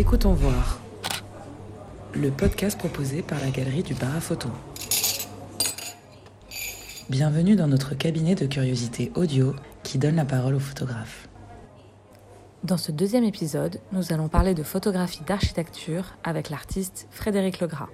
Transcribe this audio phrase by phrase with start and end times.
[0.00, 0.80] Écoutons voir.
[2.14, 4.48] Le podcast proposé par la galerie du Paraphoto.
[7.10, 11.28] Bienvenue dans notre cabinet de curiosité audio qui donne la parole aux photographes.
[12.64, 17.90] Dans ce deuxième épisode, nous allons parler de photographie d'architecture avec l'artiste Frédéric Legras.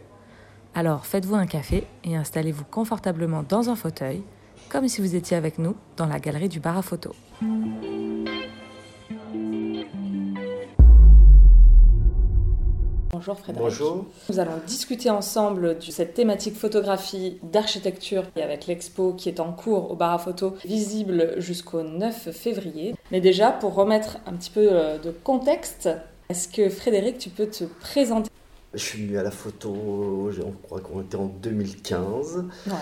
[0.77, 4.23] Alors faites-vous un café et installez-vous confortablement dans un fauteuil,
[4.69, 7.16] comme si vous étiez avec nous dans la galerie du bar à photo.
[13.16, 13.70] Bonjour Frédéric.
[13.70, 14.05] Bonjour.
[14.29, 19.55] Nous allons discuter ensemble de cette thématique photographie d'architecture et avec l'expo qui est en
[19.55, 22.95] cours au bar à photo, visible jusqu'au 9 février.
[23.11, 25.89] Mais déjà, pour remettre un petit peu euh, de contexte,
[26.29, 28.29] est-ce que Frédéric, tu peux te présenter?
[28.75, 32.45] Je suis venu à la photo, je crois qu'on était en 2015.
[32.67, 32.73] Ouais.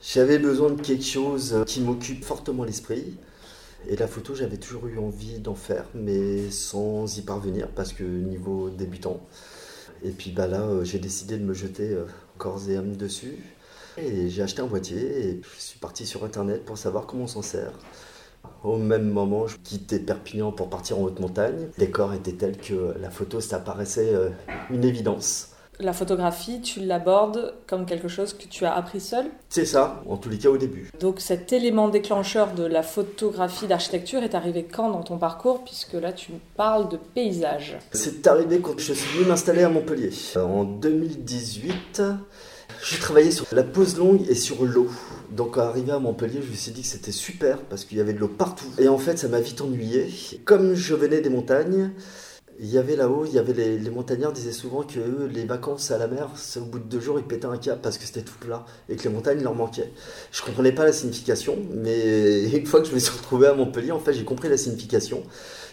[0.00, 3.14] J'avais besoin de quelque chose qui m'occupe fortement l'esprit.
[3.88, 8.04] Et la photo, j'avais toujours eu envie d'en faire, mais sans y parvenir, parce que
[8.04, 9.20] niveau débutant.
[10.02, 12.04] Et puis bah là, euh, j'ai décidé de me jeter euh,
[12.38, 13.38] corps et âme dessus.
[13.98, 17.26] Et j'ai acheté un boîtier et je suis parti sur Internet pour savoir comment on
[17.26, 17.72] s'en sert.
[18.62, 21.68] Au même moment, je quittais Perpignan pour partir en haute montagne.
[21.76, 24.30] Le décor était tel que la photo, ça paraissait euh,
[24.70, 25.50] une évidence.
[25.80, 29.24] La photographie, tu l'abordes comme quelque chose que tu as appris seul.
[29.48, 30.90] C'est ça, en tous les cas au début.
[31.00, 35.94] Donc cet élément déclencheur de la photographie d'architecture est arrivé quand dans ton parcours Puisque
[35.94, 37.78] là tu parles de paysage.
[37.92, 40.10] C'est arrivé quand je suis venu m'installer à Montpellier.
[40.36, 42.02] En 2018,
[42.82, 44.88] je travaillais sur la pose longue et sur l'eau.
[45.30, 48.12] Donc arrivé à Montpellier, je me suis dit que c'était super parce qu'il y avait
[48.12, 48.66] de l'eau partout.
[48.78, 50.12] Et en fait, ça m'a vite ennuyé.
[50.44, 51.90] Comme je venais des montagnes,
[52.62, 55.00] il y avait là-haut, il y avait les, montagnards disaient souvent que
[55.32, 57.96] les vacances à la mer, au bout de deux jours, ils pétaient un câble parce
[57.96, 59.90] que c'était tout plat et que les montagnes leur manquaient.
[60.30, 63.92] Je comprenais pas la signification, mais une fois que je me suis retrouvé à Montpellier,
[63.92, 65.22] en fait, j'ai compris la signification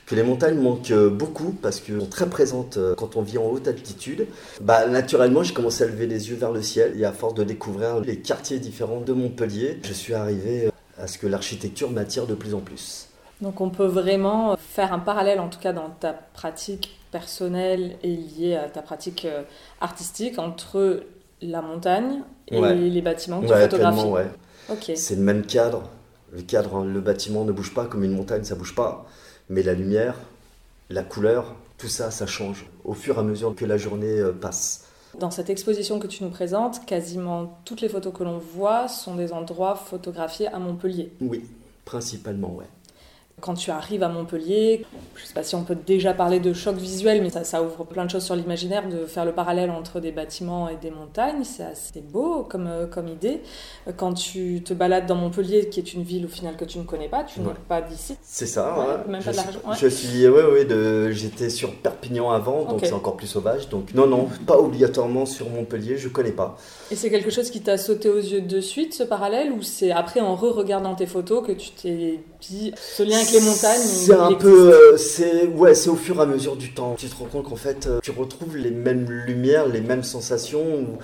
[0.05, 3.67] que les montagnes manquent beaucoup parce qu'elles sont très présentes quand on vit en haute
[3.67, 4.25] altitude.
[4.61, 7.43] Bah, naturellement, j'ai commencé à lever les yeux vers le ciel et à force de
[7.43, 12.35] découvrir les quartiers différents de Montpellier, je suis arrivé à ce que l'architecture m'attire de
[12.35, 13.06] plus en plus.
[13.41, 18.15] Donc on peut vraiment faire un parallèle, en tout cas dans ta pratique personnelle et
[18.15, 19.43] liée à ta pratique euh,
[19.79, 21.03] artistique, entre
[21.41, 22.73] la montagne et Ouais.
[22.75, 24.05] les bâtiments que tu photographies.
[24.05, 24.95] ouais.
[24.95, 25.83] C'est le même cadre.
[26.33, 29.05] Le cadre, le bâtiment ne bouge pas comme une montagne, ça bouge pas.
[29.49, 30.15] Mais la lumière,
[30.89, 34.33] la couleur, tout ça, ça change au fur et à mesure que la journée euh,
[34.33, 34.85] passe.
[35.17, 39.15] Dans cette exposition que tu nous présentes, quasiment toutes les photos que l'on voit sont
[39.15, 41.13] des endroits photographiés à Montpellier.
[41.21, 41.45] Oui,
[41.85, 42.65] principalement, ouais.
[43.39, 44.83] Quand tu arrives à Montpellier,
[45.15, 47.61] je ne sais pas si on peut déjà parler de choc visuel, mais ça, ça
[47.61, 50.89] ouvre plein de choses sur l'imaginaire, de faire le parallèle entre des bâtiments et des
[50.89, 51.43] montagnes.
[51.43, 53.41] C'est assez beau comme, euh, comme idée.
[53.95, 56.83] Quand tu te balades dans Montpellier, qui est une ville au final que tu ne
[56.83, 57.53] connais pas, tu n'es Ouais.
[57.69, 58.15] pas d'ici.
[58.23, 59.11] C'est ça, Ouais, ouais.
[59.11, 62.65] même je, pas de la région, je suis- ouais, ouais, de, j'étais sur Perpignan avant,
[62.65, 63.69] donc c'est encore plus sauvage.
[63.69, 66.57] Donc non, non, pas obligatoirement sur Montpellier, je connais pas.
[66.89, 69.91] Et c'est quelque chose qui t'a sauté aux yeux de suite, ce parallèle, ou c'est
[69.91, 74.13] après en re-regardant tes photos que tu t'es dit ce lien avec les montagnes C'est
[74.13, 76.95] un peu, euh, c'est ouais, c'est au fur et à mesure du temps.
[76.97, 80.63] Tu te rends compte qu'en fait, euh, tu retrouves les mêmes lumières, les mêmes sensations.
[80.63, 80.97] Où,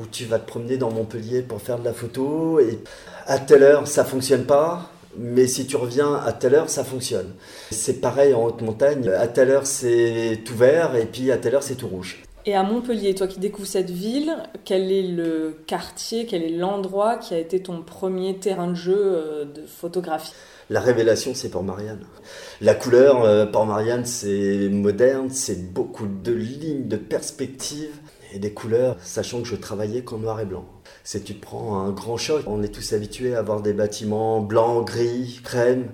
[0.00, 2.78] où tu vas te promener dans Montpellier pour faire de la photo et
[3.26, 4.90] à telle heure ça fonctionne pas.
[5.18, 7.32] Mais si tu reviens à telle heure, ça fonctionne.
[7.70, 9.08] C'est pareil en haute montagne.
[9.08, 12.22] À telle heure, c'est tout vert et puis à telle heure, c'est tout rouge.
[12.44, 17.16] Et à Montpellier, toi qui découvres cette ville, quel est le quartier, quel est l'endroit
[17.16, 20.32] qui a été ton premier terrain de jeu euh, de photographie?
[20.68, 22.04] La révélation, c'est Port-Marianne.
[22.60, 27.94] La couleur, euh, Port-Marianne, c'est moderne, c'est beaucoup de lignes, de perspectives
[28.32, 30.64] et des couleurs, sachant que je travaillais qu'en noir et blanc.
[31.04, 32.42] C'est tu prends un grand choc.
[32.48, 35.86] On est tous habitués à avoir des bâtiments blancs, gris, crème,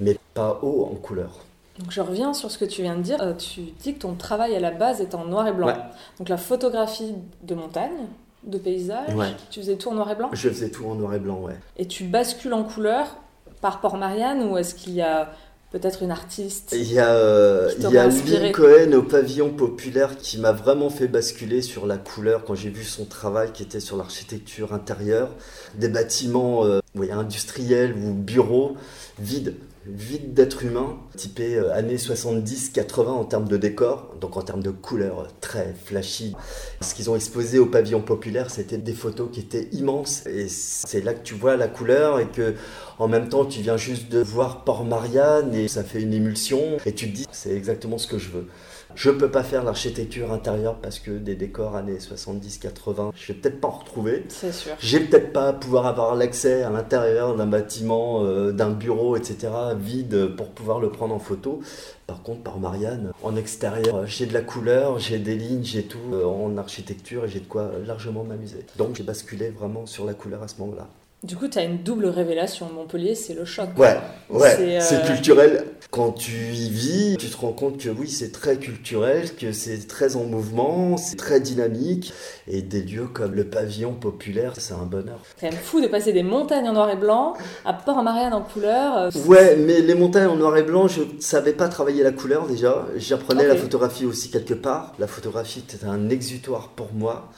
[0.00, 1.40] mais pas haut en couleur.
[1.78, 3.20] Donc je reviens sur ce que tu viens de dire.
[3.22, 5.66] Euh, tu dis que ton travail à la base est en noir et blanc.
[5.66, 5.74] Ouais.
[6.18, 8.06] Donc la photographie de montagne,
[8.44, 9.28] de paysage, Ouais.
[9.50, 10.30] tu faisais tout en noir et blanc?
[10.32, 11.56] Je faisais tout en noir et blanc, ouais.
[11.76, 13.18] Et tu bascules en couleur
[13.60, 15.30] par Port-Marianne ou est-ce qu'il y a
[15.70, 20.38] peut-être une artiste Il y a, euh, il y a Cohen au pavillon populaire qui
[20.38, 23.96] m'a vraiment fait basculer sur la couleur quand j'ai vu son travail qui était sur
[23.96, 25.30] l'architecture intérieure,
[25.74, 28.76] des bâtiments euh, oui, industriels ou bureaux
[29.18, 29.56] vides,
[29.86, 34.70] vides d'êtres humains, typés euh, années 70-80 en termes de décor, donc en termes de
[34.70, 36.34] couleurs très flashy.
[36.80, 41.02] Ce qu'ils ont exposé au pavillon populaire, c'était des photos qui étaient immenses et c'est
[41.02, 42.54] là que tu vois la couleur et que
[42.98, 46.92] en même temps, tu viens juste de voir Port-Marianne et ça fait une émulsion et
[46.92, 48.46] tu te dis, c'est exactement ce que je veux.
[48.94, 53.60] Je peux pas faire l'architecture intérieure parce que des décors années 70-80, je vais peut-être
[53.60, 54.24] pas en retrouver.
[54.28, 54.72] C'est sûr.
[54.80, 59.48] J'ai peut-être pas pouvoir avoir l'accès à l'intérieur d'un bâtiment, euh, d'un bureau, etc.
[59.78, 61.60] vide pour pouvoir le prendre en photo.
[62.08, 66.14] Par contre, par Marianne, en extérieur, j'ai de la couleur, j'ai des lignes, j'ai tout
[66.14, 68.64] euh, en architecture et j'ai de quoi largement m'amuser.
[68.76, 70.88] Donc j'ai basculé vraiment sur la couleur à ce moment-là.
[71.24, 72.70] Du coup, tu as une double révélation.
[72.72, 73.70] Montpellier, c'est le choc.
[73.76, 73.96] Ouais,
[74.30, 75.64] ouais, c'est euh, culturel.
[75.90, 79.88] Quand tu y vis, tu te rends compte que oui, c'est très culturel, que c'est
[79.88, 82.12] très en mouvement, c'est très dynamique.
[82.46, 85.18] Et des lieux comme le pavillon populaire, c'est un bonheur.
[85.36, 87.34] C'est quand même fou de passer des montagnes en noir et blanc
[87.64, 88.96] à Port-Marianne en couleur.
[88.98, 92.12] Euh, ouais, mais les montagnes en noir et blanc, je ne savais pas travailler la
[92.12, 92.86] couleur déjà.
[92.94, 94.92] J'apprenais la photographie aussi quelque part.
[95.00, 97.28] La photographie était un exutoire pour moi.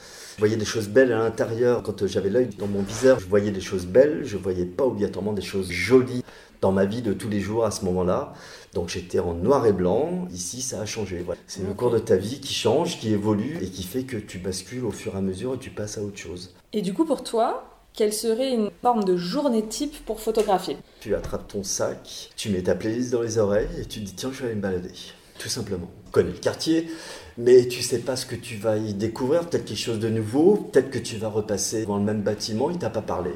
[0.41, 1.83] Je voyais des choses belles à l'intérieur.
[1.83, 4.21] Quand j'avais l'œil dans mon viseur, je voyais des choses belles.
[4.23, 6.23] Je voyais pas obligatoirement des choses jolies
[6.61, 8.33] dans ma vie de tous les jours à ce moment-là.
[8.73, 10.27] Donc j'étais en noir et blanc.
[10.33, 11.23] Ici, ça a changé.
[11.45, 14.39] C'est le cours de ta vie qui change, qui évolue et qui fait que tu
[14.39, 16.55] bascules au fur et à mesure et tu passes à autre chose.
[16.73, 20.75] Et du coup, pour toi, quelle serait une forme de journée type pour photographier?
[21.01, 24.15] Tu attrapes ton sac, tu mets ta playlist dans les oreilles et tu te dis
[24.15, 24.89] tiens, je vais aller me balader.
[25.37, 25.89] Tout simplement.
[26.05, 26.87] Tu connais le quartier,
[27.37, 30.55] mais tu sais pas ce que tu vas y découvrir, peut-être quelque chose de nouveau,
[30.55, 33.31] peut-être que tu vas repasser dans le même bâtiment, il t'a pas parlé.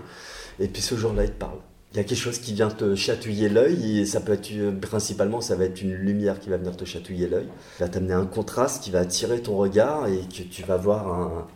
[0.59, 1.59] Et puis ce jour-là, il te parle.
[1.93, 4.71] Il y a quelque chose qui vient te chatouiller l'œil, et ça peut être euh,
[4.71, 7.47] principalement, ça va être une lumière qui va venir te chatouiller l'œil,
[7.79, 11.47] va t'amener un contraste qui va attirer ton regard et que tu vas voir.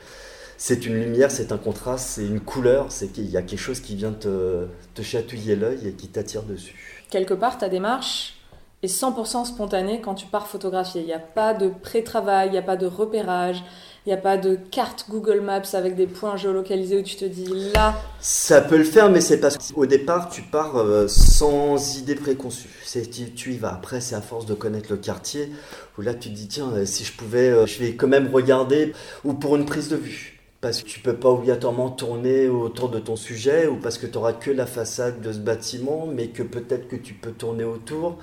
[0.56, 3.80] C'est une lumière, c'est un contraste, c'est une couleur, c'est qu'il y a quelque chose
[3.80, 4.68] qui vient te
[5.02, 7.04] chatouiller l'œil et qui t'attire dessus.
[7.10, 8.39] Quelque part, ta démarche,
[8.84, 11.02] est 100% spontané quand tu pars photographier.
[11.02, 13.64] Il n'y a pas de pré-travail, il n'y a pas de repérage,
[14.06, 17.26] il n'y a pas de carte Google Maps avec des points géolocalisés où tu te
[17.26, 17.96] dis là.
[18.22, 22.70] Ça peut le faire, mais c'est parce qu'au départ, tu pars euh, sans idée préconçue.
[22.92, 23.74] Tu, tu y vas.
[23.74, 25.52] Après, c'est à force de connaître le quartier
[25.98, 28.34] où là, tu te dis tiens, euh, si je pouvais, euh, je vais quand même
[28.34, 28.94] regarder
[29.26, 33.00] ou pour une prise de vue parce que tu peux pas obligatoirement tourner autour de
[33.00, 36.44] ton sujet ou parce que tu auras que la façade de ce bâtiment, mais que
[36.44, 38.18] peut-être que tu peux tourner autour,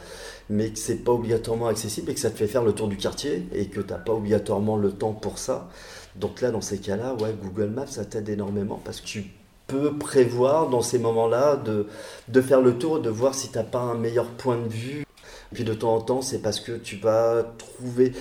[0.51, 2.99] mais que c'est pas obligatoirement accessible et que ça te fait faire le tour du
[2.99, 5.71] quartier et que tu n'as pas obligatoirement le temps pour ça.
[6.15, 9.25] Donc là, dans ces cas-là, ouais, Google Maps, ça t'aide énormément parce que tu
[9.67, 11.87] peux prévoir dans ces moments-là de,
[12.29, 15.07] de faire le tour, de voir si tu n'as pas un meilleur point de vue.
[15.55, 18.13] Puis de temps en temps, c'est parce que tu vas trouver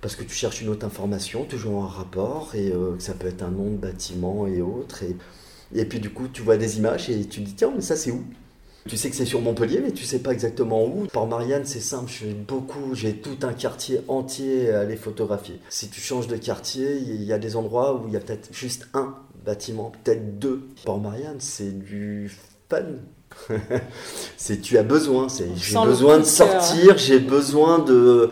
[0.00, 3.42] parce que tu cherches une autre information, toujours un rapport, et euh, ça peut être
[3.42, 5.02] un nom de bâtiment et autres.
[5.02, 5.16] Et,
[5.74, 7.96] et puis du coup, tu vois des images et tu te dis, tiens, mais ça
[7.96, 8.24] c'est où?
[8.88, 11.06] Tu sais que c'est sur Montpellier, mais tu sais pas exactement où.
[11.12, 15.60] Port Marianne, c'est simple, je beaucoup, j'ai tout un quartier entier à aller photographier.
[15.68, 18.48] Si tu changes de quartier, il y a des endroits où il y a peut-être
[18.52, 19.14] juste un
[19.44, 20.66] bâtiment, peut-être deux.
[20.84, 22.34] Port Marianne, c'est du
[22.70, 22.84] fun.
[24.36, 28.30] c'est tu as besoin, c'est j'ai besoin de sortir, j'ai besoin de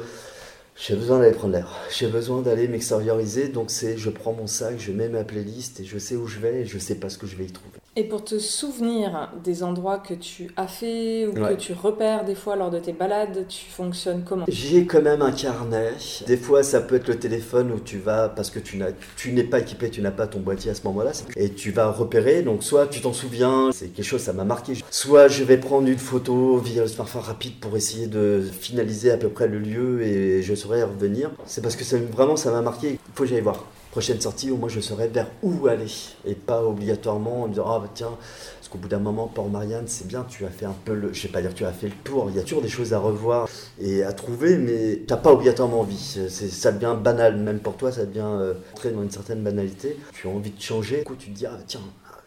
[0.81, 1.77] j'ai besoin d'aller prendre l'air.
[1.91, 3.49] J'ai besoin d'aller m'extérioriser.
[3.49, 6.39] Donc c'est, je prends mon sac, je mets ma playlist et je sais où je
[6.39, 7.79] vais et je sais pas ce que je vais y trouver.
[7.99, 12.37] Et pour te souvenir des endroits que tu as fait ou que tu repères des
[12.37, 14.45] fois lors de tes balades, tu fonctionnes comment?
[14.47, 15.95] J'ai quand même un carnet.
[16.25, 19.33] Des fois, ça peut être le téléphone où tu vas, parce que tu, n'as, tu
[19.33, 22.43] n'es pas équipé, tu n'as pas ton boîtier à ce moment-là, et tu vas repérer.
[22.43, 24.75] Donc, soit tu t'en souviens, c'est quelque chose, ça m'a marqué.
[24.93, 29.17] Soit je vais prendre une photo via le smartphone rapide pour essayer de finaliser à
[29.17, 31.33] peu près le lieu et je saurai revenir.
[31.47, 32.91] C'est parce que ça, vraiment, ça m'a marqué.
[32.91, 35.87] Il faut que j'aille voir prochaine sortie où moi je saurais vers où aller
[36.27, 38.17] et pas obligatoirement en disant ah bah tiens
[38.57, 41.13] parce qu'au bout d'un moment Port Marianne c'est bien tu as fait un peu le
[41.13, 42.29] je sais pas dire tu as fait le tour.
[42.31, 43.49] Il y a toujours des choses à revoir
[43.81, 45.99] et à trouver mais tu n'as pas obligatoirement envie.
[45.99, 49.97] C'est, ça devient banal même pour toi ça devient euh, entrer dans une certaine banalité.
[50.13, 50.99] Tu as envie de changer.
[50.99, 51.81] Du coup tu te dis ah tiens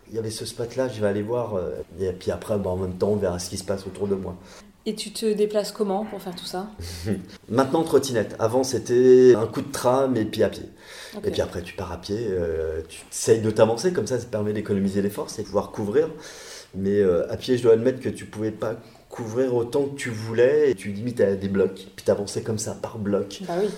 [0.10, 2.70] il y avait ce spot là je vais aller voir euh, et puis après bah,
[2.72, 4.36] en même temps on verra ce qui se passe autour de moi
[4.86, 6.72] et tu te déplaces comment pour faire tout ça
[7.50, 8.36] Maintenant, trottinette.
[8.40, 10.70] Avant, c'était un coup de tram et puis à pied.
[11.24, 14.26] Et puis après, tu pars à pied, euh, tu essayes de t'avancer, comme ça, ça
[14.26, 16.10] te permet d'économiser les forces et de pouvoir couvrir.
[16.74, 18.76] Mais euh, à pied, je dois admettre que tu pouvais pas
[19.12, 21.88] couvrir autant que tu voulais et tu limites à des blocs.
[21.96, 23.42] Puis t'avançais comme ça par bloc.
[23.48, 23.70] Bah oui.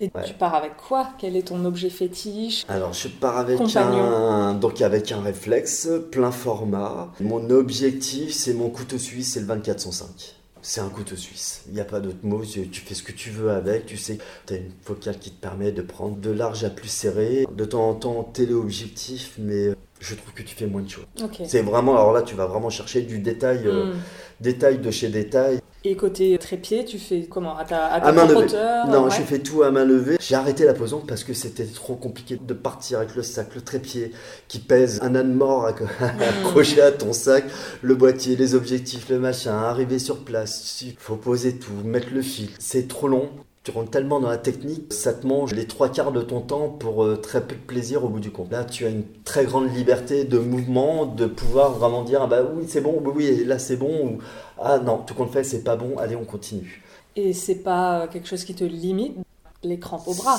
[0.00, 1.10] Et tu pars avec quoi?
[1.18, 2.64] Quel est ton objet fétiche?
[2.68, 7.12] Alors je pars avec un donc avec un réflexe plein format.
[7.20, 11.62] Mon objectif c'est mon couteau suisse, c'est le 2405 c'est un couteau suisse.
[11.68, 14.18] Il n'y a pas d'autre mot, tu fais ce que tu veux avec, tu sais,
[14.46, 17.64] tu as une focale qui te permet de prendre de large à plus serré, de
[17.64, 21.06] temps en temps téléobjectif, mais je trouve que tu fais moins de choses.
[21.46, 23.96] C'est vraiment, alors là, tu vas vraiment chercher du détail, euh, hmm.
[24.40, 25.60] détail de chez détail.
[25.84, 27.56] Et côté trépied, tu fais comment?
[27.56, 28.46] À, ta, à, main levée.
[28.88, 30.16] Non, je fais tout à main levée.
[30.20, 33.60] J'ai arrêté la posante parce que c'était trop compliqué de partir avec le sac, le
[33.60, 34.10] trépied
[34.48, 35.68] qui pèse un âne mort
[36.00, 36.04] hmm.
[36.20, 37.44] accroché à ton sac,
[37.82, 40.82] le boîtier, les objectifs, le machin, arriver sur place.
[40.82, 42.50] Il faut poser tout, mettre le fil.
[42.58, 43.30] C'est trop long
[43.66, 46.68] tu rentres tellement dans la technique, ça te mange les trois quarts de ton temps
[46.68, 48.52] pour euh, très peu de plaisir au bout du compte.
[48.52, 52.42] Là, tu as une très grande liberté de mouvement, de pouvoir vraiment dire ah bah
[52.44, 54.18] oui c'est bon, oui là c'est bon ou
[54.62, 56.80] ah non tout compte fait c'est pas bon, allez on continue.
[57.16, 59.16] Et c'est pas quelque chose qui te limite
[59.64, 60.38] les crampes au bras.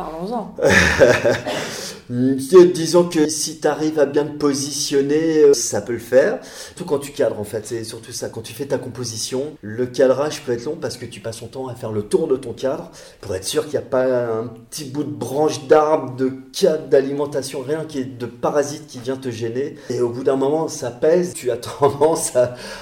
[0.00, 0.54] Parlons-en.
[2.10, 6.40] Disons que si tu arrives à bien te positionner, euh, ça peut le faire.
[6.74, 8.28] Tout quand tu cadres en fait, c'est surtout ça.
[8.28, 11.46] Quand tu fais ta composition, le cadrage peut être long parce que tu passes ton
[11.46, 12.90] temps à faire le tour de ton cadre
[13.20, 16.88] pour être sûr qu'il n'y a pas un petit bout de branche d'arbre, de cadre
[16.88, 19.76] d'alimentation, rien qui est de parasite qui vient te gêner.
[19.88, 22.32] Et au bout d'un moment, ça pèse, tu as tendance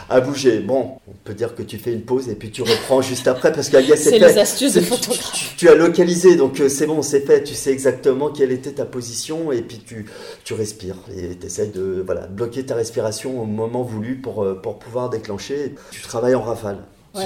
[0.09, 0.61] à, bouger.
[0.61, 3.53] Bon, on peut dire que tu fais une pause et puis tu reprends juste après
[3.53, 5.33] parce a C'est les astuces de photographe.
[5.35, 7.03] Tu, tu as localisé, donc euh, c'est bon,
[7.45, 10.07] Tu sais exactement quelle était ta position et puis tu,
[10.45, 14.79] tu respires et tu essaies de bloquer ta respiration au moment voulu pour, euh, pour
[14.79, 15.75] pouvoir déclencher.
[15.91, 16.79] Tu travailles en rafale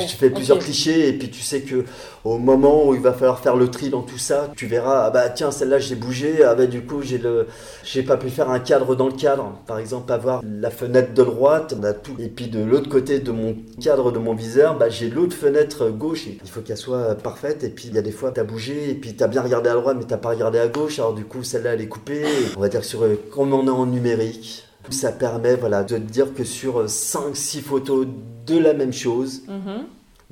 [0.06, 1.84] tu fais plusieurs clichés et puis tu sais que
[2.24, 5.10] au moment où il va falloir faire le tri dans tout ça, tu verras ah
[5.10, 7.46] bah tiens celle-là j'ai bougé, ah bah du coup j'ai le
[7.84, 9.52] j'ai pas pu faire un cadre dans le cadre.
[9.66, 13.18] Par exemple avoir la fenêtre de droite, on a tout et puis de l'autre côté
[13.18, 16.26] de mon cadre de mon viseur, bah j'ai l'autre fenêtre gauche.
[16.26, 18.90] Il faut qu'elle soit parfaite et puis il y a des fois tu as bougé
[18.90, 20.98] et puis tu as bien regardé à droite mais t'as pas regardé à gauche.
[20.98, 22.24] Alors du coup celle-là elle est coupée.
[22.56, 26.44] On va dire sur comme on est en numérique, ça permet voilà, de dire que
[26.44, 28.06] sur 5-6 photos
[28.46, 29.84] de la même chose, mhm.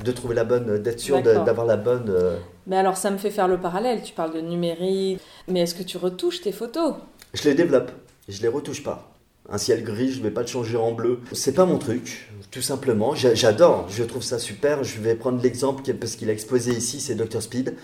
[0.04, 2.08] de trouver la bonne, d'être sûr d'avoir la bonne.
[2.08, 5.74] Euh, mais alors ça me fait faire le parallèle, tu parles de numérique, mais est-ce
[5.74, 6.94] que tu retouches tes photos?
[7.34, 7.90] Je les développe,
[8.28, 9.09] je les retouche pas
[9.50, 11.20] un ciel gris, je vais pas le changer en bleu.
[11.32, 13.14] C'est pas mon truc, tout simplement.
[13.14, 14.84] J'adore, je trouve ça super.
[14.84, 17.74] Je vais prendre l'exemple parce qu'il a exposé ici, c'est Dr Speed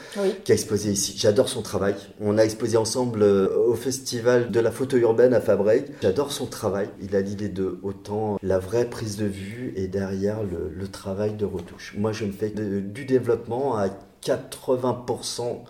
[0.44, 1.14] qui a exposé ici.
[1.16, 1.94] J'adore son travail.
[2.20, 5.86] On a exposé ensemble euh, au festival de la photo urbaine à Fabreg.
[6.02, 6.88] J'adore son travail.
[7.00, 11.34] Il a dit les deux, autant la vraie prise de vue et derrière le, travail
[11.34, 11.94] de retouche.
[11.98, 13.88] Moi, je me fais du développement à
[14.24, 15.64] 80%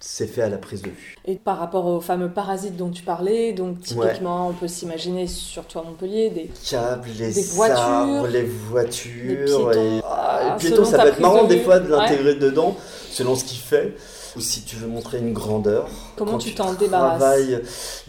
[0.00, 1.16] c'est fait à la prise de vue.
[1.24, 5.78] Et par rapport aux fameux parasites dont tu parlais, donc typiquement on peut s'imaginer surtout
[5.80, 11.20] à Montpellier des câbles, les des voitures, les voitures, et, ah, piétons, ça peut être
[11.20, 12.76] marrant des fois de l'intégrer dedans
[13.10, 13.94] selon ce qu'il fait.
[14.36, 15.88] Ou si tu veux montrer une grandeur.
[16.16, 17.34] Comment tu t'en débarrasses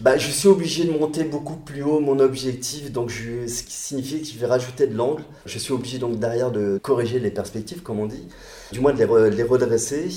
[0.00, 3.72] bah, Je suis obligé de monter beaucoup plus haut mon objectif, donc je, ce qui
[3.72, 5.24] signifie que je vais rajouter de l'angle.
[5.46, 8.28] Je suis obligé donc derrière de corriger les perspectives, comme on dit,
[8.70, 10.08] du moins de les, les redresser,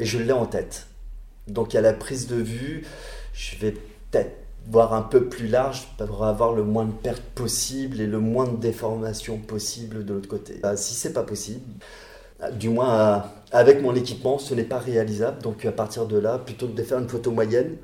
[0.00, 0.86] et je l'ai en tête.
[1.52, 2.86] Donc à la prise de vue,
[3.32, 4.36] je vais peut-être
[4.68, 8.46] voir un peu plus large pour avoir le moins de pertes possible et le moins
[8.46, 10.60] de déformation possible de l'autre côté.
[10.64, 11.64] Euh, si c'est pas possible,
[12.52, 13.18] du moins euh,
[13.52, 15.42] avec mon équipement, ce n'est pas réalisable.
[15.42, 17.76] Donc à partir de là, plutôt que de faire une photo moyenne,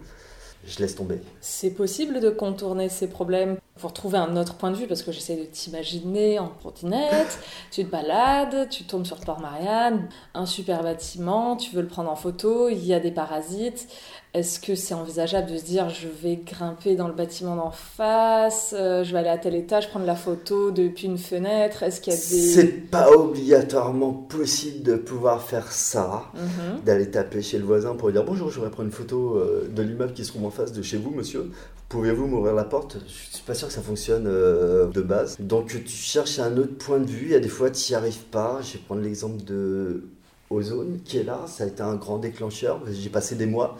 [0.67, 1.21] je laisse tomber.
[1.41, 5.13] C'est possible de contourner ces problèmes pour trouver un autre point de vue, parce que
[5.13, 7.39] j'essaie de t'imaginer en trottinette,
[7.71, 12.17] tu te balades, tu tombes sur Port-Marianne, un super bâtiment, tu veux le prendre en
[12.17, 13.87] photo, il y a des parasites.
[14.33, 18.75] Est-ce que c'est envisageable de se dire je vais grimper dans le bâtiment d'en face,
[18.77, 21.83] euh, je vais aller à tel étage, prendre la photo depuis une fenêtre?
[21.83, 22.23] Est-ce qu'il y a des...
[22.23, 26.83] C'est pas obligatoirement possible de pouvoir faire ça, mhm.
[26.85, 29.71] d'aller taper chez le voisin pour lui dire bonjour, je voudrais prendre une photo euh,
[29.75, 31.51] de l'immeuble qui se trouve en face de chez vous, monsieur.
[31.89, 32.99] Pouvez-vous m'ouvrir la porte?
[33.07, 35.37] Je suis pas sûr que ça fonctionne euh, de base.
[35.39, 37.97] Donc tu cherches un autre point de vue, il y a des fois tu n'y
[37.97, 38.61] arrives pas.
[38.63, 40.09] Je vais prendre l'exemple de
[40.51, 42.81] Ozone qui est là, ça a été un grand déclencheur.
[42.91, 43.77] J'ai passé des mois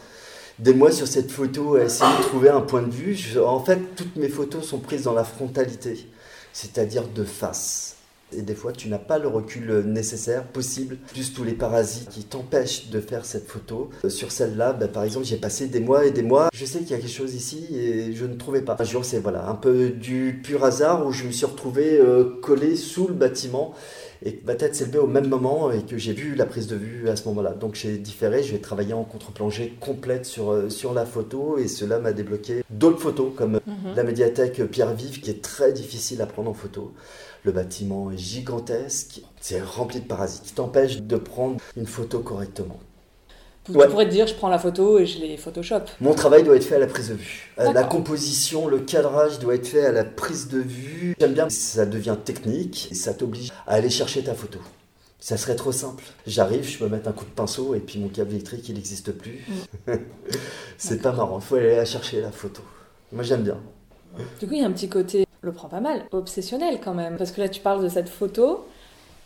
[0.59, 3.39] des mois sur cette photo à essayer de trouver un point de vue.
[3.39, 6.09] en fait, toutes mes photos sont prises dans la frontalité,
[6.53, 7.96] c'est-à-dire de face.
[8.33, 12.25] Et des fois, tu n'as pas le recul nécessaire, possible, plus tous les parasites qui
[12.25, 13.91] t'empêchent de faire cette photo.
[14.05, 16.49] Euh, sur celle-là, bah, par exemple, j'ai passé des mois et des mois.
[16.53, 18.77] Je sais qu'il y a quelque chose ici et je ne trouvais pas.
[18.79, 22.41] Un jour, c'est voilà, un peu du pur hasard où je me suis retrouvé euh,
[22.43, 23.75] collé sous le bâtiment
[24.25, 26.77] et ma tête s'est levée au même moment et que j'ai vu la prise de
[26.77, 27.51] vue à ce moment-là.
[27.53, 31.69] Donc j'ai différé, je vais travailler en contre-plongée complète sur, euh, sur la photo et
[31.69, 33.95] cela m'a débloqué d'autres photos comme mhm.
[33.95, 36.93] la médiathèque Pierre Vive qui est très difficile à prendre en photo.
[37.47, 42.81] Le bâtiment est gigantesque, c'est rempli de parasites qui t'empêchent de prendre une photo correctement.
[43.65, 45.83] Tu pourrais te dire, je prends la photo et je les Photoshop.
[46.01, 47.55] Mon travail doit être fait à la prise de vue.
[47.61, 51.15] Euh, la composition, le cadrage doit être fait à la prise de vue.
[51.21, 54.59] J'aime bien, ça devient technique et ça t'oblige à aller chercher ta photo.
[55.21, 56.03] Ça serait trop simple.
[56.27, 59.13] J'arrive, je peux mettre un coup de pinceau et puis mon câble électrique, il n'existe
[59.13, 59.45] plus.
[59.87, 59.93] Mm.
[60.79, 62.63] c'est pas marrant, il faut aller la chercher la photo.
[63.13, 63.61] Moi j'aime bien.
[64.41, 67.17] Du coup, il y a un petit côté, le prend pas mal, obsessionnel quand même.
[67.17, 68.67] Parce que là, tu parles de cette photo,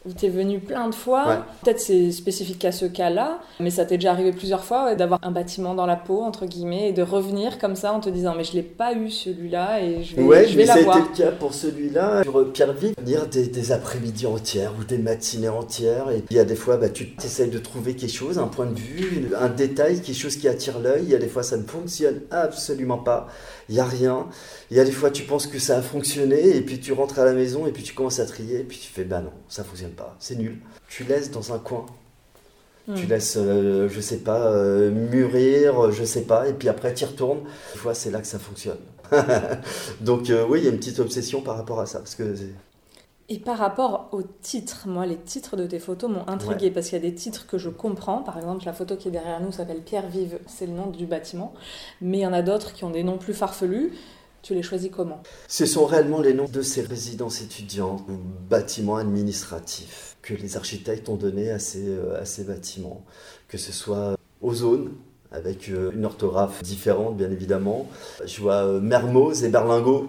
[0.07, 1.45] où tu es venu plein de fois.
[1.62, 5.30] Peut-être c'est spécifique à ce cas-là, mais ça t'est déjà arrivé plusieurs fois d'avoir un
[5.30, 8.45] bâtiment dans la peau, entre guillemets, et de revenir comme ça en te disant mais
[8.45, 10.97] je l'ai pas eu celui-là et je vais, ouais, je vais l'avoir.
[10.97, 12.23] Ouais, c'était le cas pour celui-là.
[12.23, 16.11] Sur Pierre Vive, dire des, des après-midi entières ou des matinées entières.
[16.11, 18.66] Et il y a des fois, bah, tu essayes de trouver quelque chose, un point
[18.66, 21.02] de vue, un détail, quelque chose qui attire l'œil.
[21.04, 23.28] Il y a des fois, ça ne fonctionne absolument pas.
[23.69, 24.26] Il n'y a rien.
[24.71, 27.19] Il y a des fois, tu penses que ça a fonctionné, et puis tu rentres
[27.19, 29.30] à la maison, et puis tu commences à trier, et puis tu fais, bah non,
[29.49, 30.59] ça fonctionne pas, c'est nul.
[30.88, 31.87] Tu laisses dans un coin.
[32.87, 33.09] Tu hmm.
[33.09, 37.06] laisses, euh, je sais pas, euh, mûrir, je sais pas, et puis après tu y
[37.06, 37.42] retournes.
[37.73, 38.78] Des fois, c'est là que ça fonctionne.
[40.00, 41.99] Donc, euh, oui, il y a une petite obsession par rapport à ça.
[41.99, 42.35] Parce que
[43.32, 46.99] et par rapport aux titres, moi, les titres de tes photos m'ont intrigué parce qu'il
[46.99, 48.23] y a des titres que je comprends.
[48.23, 51.06] Par exemple, la photo qui est derrière nous s'appelle Pierre Vive, c'est le nom du
[51.06, 51.54] bâtiment.
[52.00, 53.92] Mais il y en a d'autres qui ont des noms plus farfelus.
[54.42, 58.16] Tu les choisis comment Ce sont réellement les noms de ces résidences étudiantes ou
[58.49, 63.04] bâtiments administratifs que les architectes ont donnés à ces, euh, à ces bâtiments.
[63.49, 64.92] Que ce soit aux zones,
[65.30, 67.88] avec euh, une orthographe différente bien évidemment.
[68.25, 70.09] Je vois euh, Mermoz et Berlingot,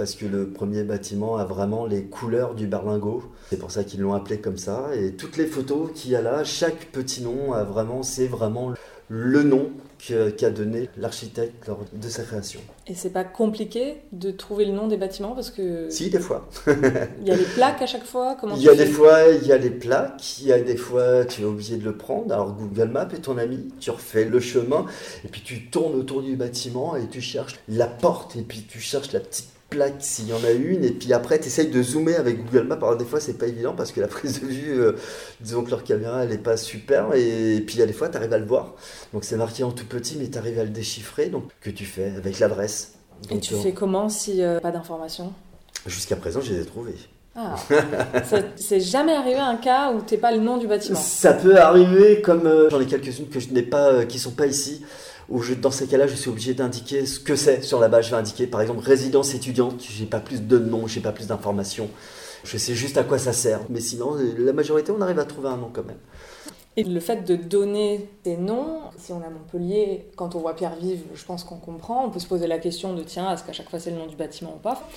[0.00, 3.22] parce que le premier bâtiment a vraiment les couleurs du berlingot.
[3.50, 4.88] C'est pour ça qu'ils l'ont appelé comme ça.
[4.96, 8.72] Et toutes les photos qu'il y a là, chaque petit nom a vraiment, c'est vraiment
[9.08, 12.60] le nom qu'a donné l'architecte lors de sa création.
[12.86, 15.88] Et c'est pas compliqué de trouver le nom des bâtiments parce que.
[15.90, 16.48] Si, des fois.
[16.66, 19.46] il y a les plaques à chaque fois Comment Il y a des fois, il
[19.46, 22.32] y a les plaques, il y a des fois, tu es obligé de le prendre.
[22.32, 24.86] Alors Google Maps est ton ami, tu refais le chemin,
[25.24, 28.80] et puis tu tournes autour du bâtiment et tu cherches la porte, et puis tu
[28.80, 31.82] cherches la petite plaque s'il y en a une, et puis après tu essayes de
[31.82, 32.76] zoomer avec Google Maps.
[32.76, 34.92] Alors des fois c'est pas évident parce que la prise de vue, euh,
[35.40, 38.08] disons que leur caméra elle est pas super, et, puis il y a des fois
[38.08, 38.74] tu arrives à le voir.
[39.14, 41.26] Donc c'est marqué en tout petit, mais tu arrives à le déchiffrer.
[41.26, 42.94] Donc que tu fais avec l'adresse?
[43.30, 45.32] Et tu fais comment si euh, pas d'informations?
[45.86, 46.96] Jusqu'à présent, je les ai trouvés.
[47.36, 47.54] Ah,
[48.56, 50.98] c'est jamais arrivé un cas où t'es pas le nom du bâtiment?
[50.98, 54.46] Ça peut arriver, comme euh, j'en ai quelques-unes que je n'ai pas, qui sont pas
[54.46, 54.82] ici
[55.30, 58.06] où dans ces cas-là, je suis obligé d'indiquer ce que c'est sur la base.
[58.06, 59.80] Je vais indiquer, par exemple, résidence étudiante.
[59.80, 61.88] J'ai pas plus de nom, j'ai pas plus d'informations.
[62.44, 63.60] Je sais juste à quoi ça sert.
[63.68, 65.98] Mais sinon, la majorité, on arrive à trouver un nom quand même.
[66.76, 70.54] Et le fait de donner des noms, si on est à Montpellier, quand on voit
[70.54, 72.06] Pierre Vive, je pense qu'on comprend.
[72.06, 74.06] On peut se poser la question de tiens, est-ce qu'à chaque fois c'est le nom
[74.06, 74.88] du bâtiment ou pas?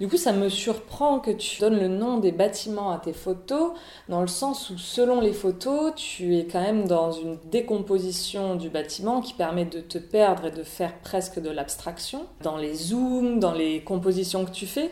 [0.00, 3.72] Du coup, ça me surprend que tu donnes le nom des bâtiments à tes photos,
[4.08, 8.70] dans le sens où selon les photos, tu es quand même dans une décomposition du
[8.70, 12.24] bâtiment qui permet de te perdre et de faire presque de l'abstraction.
[12.42, 14.90] Dans les zooms, dans les compositions que tu fais,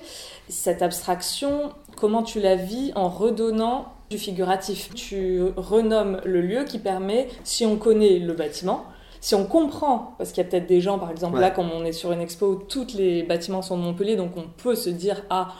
[0.50, 4.90] cette abstraction, comment tu la vis en redonnant du figuratif?
[4.94, 8.84] Tu renommes le lieu qui permet, si on connaît le bâtiment,
[9.20, 11.84] si on comprend, parce qu'il y a peut-être des gens, par exemple, là, comme on
[11.84, 14.90] est sur une expo où tous les bâtiments sont de Montpellier, donc on peut se
[14.90, 15.52] dire, ah,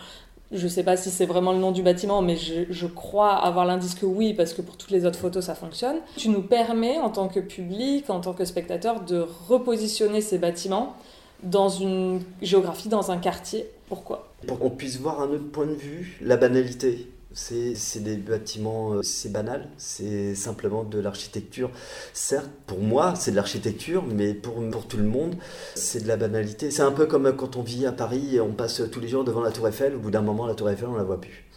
[0.53, 3.67] je sais pas si c'est vraiment le nom du bâtiment, mais je, je crois avoir
[3.67, 5.97] l'indice que oui, parce que pour toutes les autres photos, ça fonctionne.
[6.17, 10.95] Tu nous permets, en tant que public, en tant que spectateur, de repositionner ces bâtiments
[11.43, 13.67] dans une géographie, dans un quartier.
[13.89, 14.29] Pourquoi?
[14.47, 17.09] Pour qu'on puisse voir un autre point de vue, la banalité.
[17.41, 21.71] C'est des bâtiments, euh, c'est banal, c'est simplement de l'architecture.
[22.13, 25.37] Certes, pour moi, c'est de l'architecture, mais pour, pour tout le monde,
[25.77, 26.71] c'est de la banalité.
[26.71, 29.41] C'est un peu comme quand on vit à Paris on passe tous les jours devant
[29.41, 29.95] la Tour Eiffel.
[29.95, 31.48] Au bout d'un moment, la Tour Eiffel, on la voit plus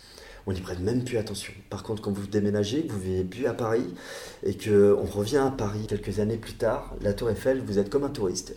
[0.47, 1.53] on n'y prête même plus attention.
[1.69, 3.93] Par contre, quand vous déménagez, vous vivez plus à Paris
[4.43, 8.03] et qu'on revient à Paris quelques années plus tard, la Tour Eiffel, vous êtes comme
[8.03, 8.55] un touriste.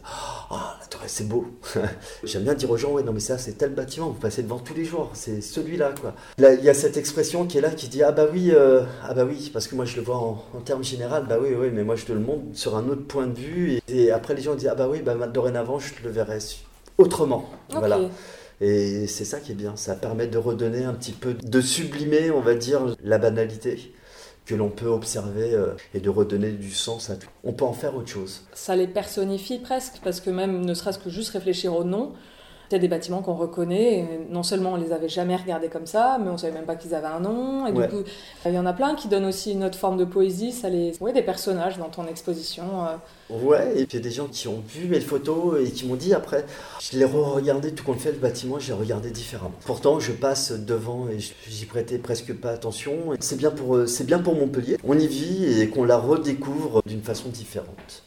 [0.51, 1.47] Oh, la Tour Eiffel, c'est beau.
[2.25, 4.59] J'aime bien dire aux gens, ouais, non, mais ça, c'est tel bâtiment, vous passez devant
[4.59, 6.15] tous les jours, c'est celui-là, quoi.
[6.39, 8.83] Là, il y a cette expression qui est là qui dit, ah bah oui, euh,
[9.03, 11.69] ah bah oui, parce que moi je le vois en, termes général, bah oui, oui,
[11.73, 13.81] mais moi je te le montre sur un autre point de vue.
[13.89, 16.39] Et, après, les gens disent, ah bah oui, bah dorénavant, je le verrai
[16.99, 17.51] autrement.
[17.71, 17.99] Voilà.
[18.61, 22.31] Et c'est ça qui est bien, ça permet de redonner un petit peu, de sublimer,
[22.31, 23.93] on va dire, la banalité
[24.47, 27.31] que l'on peut observer euh, et de redonner du sens à tout.
[27.45, 28.43] On peut en faire autre chose.
[28.53, 32.13] Ça les personnifie presque, parce que même ne serait-ce que juste réfléchir au nom,
[32.71, 35.69] il y a des bâtiments qu'on reconnaît, et non seulement on les avait jamais regardés
[35.69, 37.67] comme ça, mais on savait même pas qu'ils avaient un nom.
[37.67, 38.03] Et du coup,
[38.47, 40.93] il y en a plein qui donnent aussi une autre forme de poésie, ça les...
[41.01, 42.65] Ouais, des personnages dans ton exposition.
[42.87, 42.97] Euh.
[43.31, 45.87] Ouais, et puis il y a des gens qui ont vu mes photos et qui
[45.87, 46.45] m'ont dit après,
[46.81, 49.55] je l'ai re-regardé tout compte fait, le bâtiment, j'ai regardé différemment.
[49.65, 52.93] Pourtant, je passe devant et j'y prêtais presque pas attention.
[53.21, 54.79] C'est bien, pour, euh, c'est bien pour Montpellier.
[54.85, 58.03] On y vit et qu'on la redécouvre d'une façon différente.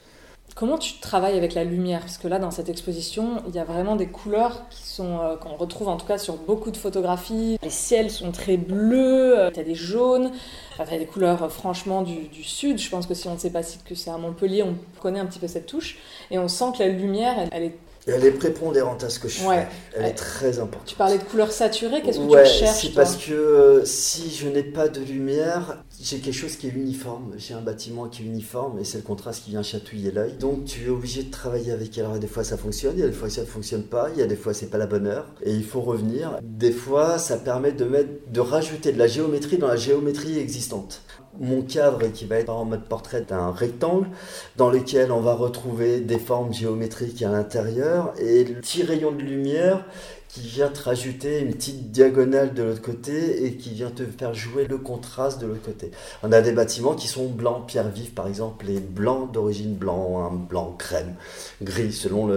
[0.58, 2.00] Comment tu travailles avec la lumière?
[2.00, 5.36] Parce que là, dans cette exposition, il y a vraiment des couleurs qui sont euh,
[5.36, 7.60] qu'on retrouve en tout cas sur beaucoup de photographies.
[7.62, 10.32] Les ciels sont très bleus, euh, tu as des jaunes,
[10.76, 12.80] tu as des couleurs euh, franchement du, sud.
[12.80, 15.28] Je pense que si on ne sait pas que c'est à Montpellier, on connaît un
[15.28, 16.00] petit peu cette touche.
[16.32, 19.40] Et on sent que la lumière, elle, est Elle est prépondérante à ce que je
[19.40, 19.68] fais.
[19.96, 20.88] Elle est très importante.
[20.88, 24.32] Tu parlais de couleurs saturées, qu'est-ce que ouais, tu cherches C'est parce que euh, si
[24.32, 27.34] je n'ai pas de lumière, j'ai quelque chose qui est uniforme.
[27.38, 30.34] J'ai un bâtiment qui est uniforme et c'est le contraste qui vient chatouiller l'œil.
[30.34, 32.06] Donc tu es obligé de travailler avec elle.
[32.06, 34.20] Alors des fois ça fonctionne, il y a des fois ça ne fonctionne pas, il
[34.20, 36.40] y a des fois c'est pas la bonne heure et il faut revenir.
[36.42, 41.02] Des fois ça permet de, mettre, de rajouter de la géométrie dans la géométrie existante
[41.40, 44.08] mon cadre qui va être en mode portrait un rectangle
[44.56, 49.22] dans lequel on va retrouver des formes géométriques à l'intérieur et le petit rayon de
[49.22, 49.86] lumière
[50.30, 54.34] qui vient te rajouter une petite diagonale de l'autre côté et qui vient te faire
[54.34, 55.92] jouer le contraste de l'autre côté.
[56.22, 60.30] On a des bâtiments qui sont blancs, pierre vive par exemple, et blancs d'origine blanc,
[60.30, 61.16] un blanc crème,
[61.62, 62.28] gris selon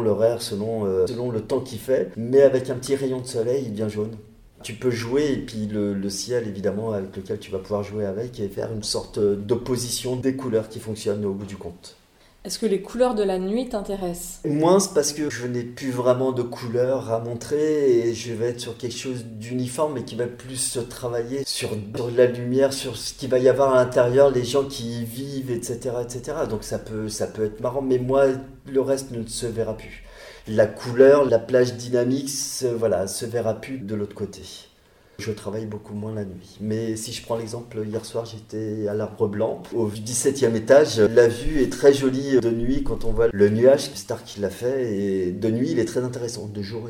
[0.00, 3.64] l'horaire, selon, euh, selon le temps qu'il fait, mais avec un petit rayon de soleil,
[3.66, 4.16] il devient jaune
[4.62, 8.38] tu peux jouer et puis le, ciel évidemment avec lequel tu vas pouvoir jouer avec
[8.40, 11.96] et faire une sorte d'opposition des couleurs qui fonctionnent au bout du compte.
[12.44, 14.40] Est-ce que les couleurs de la nuit t'intéressent?
[14.44, 18.60] Moins parce que je n'ai plus vraiment de couleurs à montrer et je vais être
[18.60, 21.70] sur quelque chose d'uniforme et qui va plus se travailler sur,
[22.16, 25.52] la lumière, sur ce qu'il va y avoir à l'intérieur, les gens qui y vivent,
[25.52, 26.38] etc., etc.
[26.50, 28.26] Donc ça peut, ça peut être marrant, mais moi,
[28.66, 30.02] le reste ne se verra plus
[30.48, 34.42] la couleur, la plage dynamique, se, voilà, se verra plus de l'autre côté.
[35.18, 36.56] Je travaille beaucoup moins la nuit.
[36.60, 40.98] Mais si je prends l'exemple, hier soir j'étais à l'Arbre Blanc, au 17e étage.
[40.98, 44.50] La vue est très jolie de nuit quand on voit le nuage, Star qui l'a
[44.50, 44.96] fait.
[44.96, 46.46] Et de nuit, il est très intéressant.
[46.46, 46.88] De jour,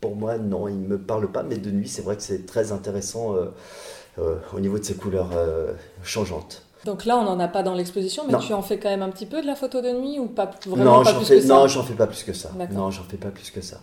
[0.00, 1.42] pour moi, non, il ne me parle pas.
[1.42, 3.46] Mais de nuit, c'est vrai que c'est très intéressant euh,
[4.18, 6.62] euh, au niveau de ses couleurs euh, changeantes.
[6.84, 9.10] Donc là, on n'en a pas dans l'exposition, mais tu en fais quand même un
[9.10, 11.42] petit peu de la photo de nuit ou pas vraiment non, pas plus fais, que
[11.42, 12.50] ça Non, j'en fais pas plus que ça.
[12.72, 13.80] Non, j'en fais pas plus que ça.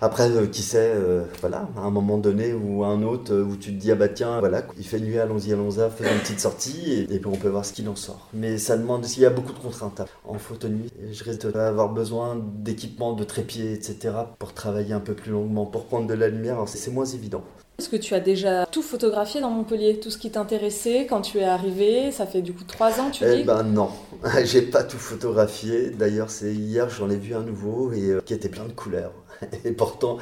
[0.00, 3.44] Après, euh, qui sait, euh, voilà, à un moment donné ou à un autre, euh,
[3.44, 6.20] où tu te dis, ah bah tiens, voilà, il fait nuit, allons-y, allons-y, faisons une
[6.20, 8.28] petite sortie, et, puis on peut voir ce qu'il en sort.
[8.32, 11.50] Mais ça demande, s'il y a beaucoup de contraintes en photo de nuit, je risque
[11.52, 16.14] d'avoir besoin d'équipements, de trépieds, etc., pour travailler un peu plus longuement, pour prendre de
[16.14, 17.42] la lumière, c'est moins évident.
[17.78, 21.38] Est-ce que tu as déjà tout photographié dans Montpellier Tout ce qui t'intéressait quand tu
[21.38, 22.10] es arrivé?
[22.10, 23.40] Ça fait du coup trois ans, tu eh dis?
[23.42, 23.90] Eh ben non,
[24.44, 25.90] j'ai pas tout photographié.
[25.90, 29.12] D'ailleurs, c'est hier, j'en ai vu un nouveau et euh, qui était plein de couleurs.
[29.66, 30.16] Et pourtant,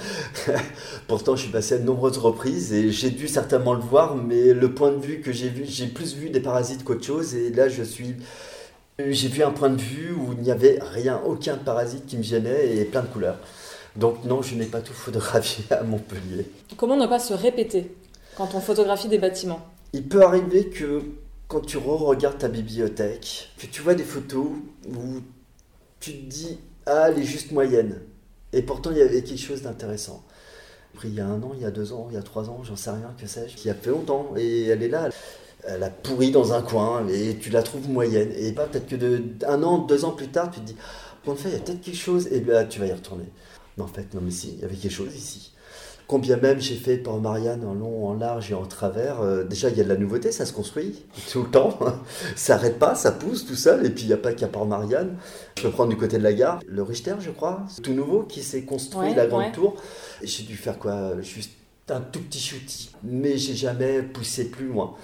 [1.07, 4.53] pourtant, je suis passé à de nombreuses reprises et j'ai dû certainement le voir, mais
[4.53, 7.37] le point de vue que j'ai vu, j'ai plus vu des parasites qu'autre chose.
[7.37, 8.17] Et là, je suis,
[8.99, 12.25] j'ai vu un point de vue où il n'y avait rien, aucun parasite qui me
[12.25, 13.38] gênait et plein de couleurs.
[13.97, 16.47] Donc non, je n'ai pas tout photographié à Montpellier.
[16.77, 17.95] Comment ne pas se répéter
[18.37, 19.61] quand on photographie des bâtiments?
[19.93, 21.03] Il peut arriver que
[21.47, 24.47] quand tu re-regardes ta bibliothèque, que tu vois des photos
[24.89, 25.21] où
[26.01, 28.01] tu te dis ah elle est juste moyenne.
[28.53, 30.25] Et pourtant il y avait quelque chose d'intéressant.
[31.03, 32.61] Il y a un an, il y a deux ans, il y a trois ans,
[32.63, 34.33] j'en sais rien, que sais-je, qui a fait longtemps.
[34.37, 35.09] Et elle est là,
[35.65, 38.33] elle a pourri dans un coin et tu la trouves moyenne.
[38.37, 40.77] Et pas peut-être que de, un an, deux ans plus tard, tu te dis,
[41.25, 43.25] bon, fait, il y a peut-être quelque chose, et bien tu vas y retourner.
[43.77, 45.53] Mais en fait, non, mais si, il y avait quelque chose ici.
[46.07, 49.71] Combien même j'ai fait par Marianne en long, en large et en travers, euh, déjà
[49.71, 51.79] il y a de la nouveauté, ça se construit tout le temps,
[52.37, 54.67] ça n'arrête pas, ça pousse tout seul, et puis il n'y a pas qu'à Port
[54.67, 55.17] Marianne.
[55.57, 58.43] Je peux prendre du côté de la gare, le Richter, je crois, tout nouveau, qui
[58.43, 59.77] s'est construit, la grande tour.
[60.23, 61.21] J'ai dû faire quoi?
[61.23, 61.53] Juste
[61.89, 64.95] un tout petit shooting, mais j'ai jamais poussé plus loin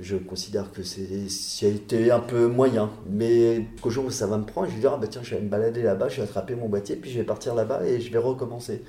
[0.00, 2.90] je considère que c'est été un peu moyen.
[3.08, 5.34] Mais qu'au jour où ça va me prendre, je vais dire, ah bah tiens, je
[5.34, 8.00] vais me balader là-bas, je vais attraper mon boîtier, puis je vais partir là-bas et
[8.00, 8.82] je vais recommencer.